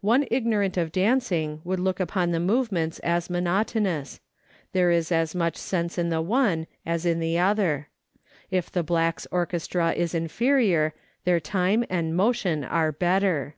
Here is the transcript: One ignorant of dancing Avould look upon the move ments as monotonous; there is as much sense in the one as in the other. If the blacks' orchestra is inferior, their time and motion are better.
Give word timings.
One 0.00 0.26
ignorant 0.28 0.76
of 0.76 0.90
dancing 0.90 1.60
Avould 1.64 1.78
look 1.78 2.00
upon 2.00 2.32
the 2.32 2.40
move 2.40 2.72
ments 2.72 2.98
as 3.04 3.30
monotonous; 3.30 4.18
there 4.72 4.90
is 4.90 5.12
as 5.12 5.36
much 5.36 5.56
sense 5.56 5.96
in 5.98 6.08
the 6.08 6.20
one 6.20 6.66
as 6.84 7.06
in 7.06 7.20
the 7.20 7.38
other. 7.38 7.86
If 8.50 8.72
the 8.72 8.82
blacks' 8.82 9.28
orchestra 9.30 9.92
is 9.92 10.16
inferior, 10.16 10.94
their 11.22 11.38
time 11.38 11.84
and 11.88 12.16
motion 12.16 12.64
are 12.64 12.90
better. 12.90 13.54